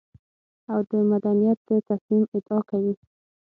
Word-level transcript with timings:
او 0.71 0.79
د 0.89 0.91
مدنيت 1.11 1.59
د 1.69 1.71
تصميم 1.89 2.23
ادعا 2.35 2.59
کوي. 2.69 2.93